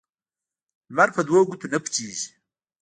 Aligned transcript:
لمرپه 0.91 1.21
دوو 1.27 1.41
ګوتو 1.49 1.67
نه 1.73 1.79
پټيږي 1.83 2.27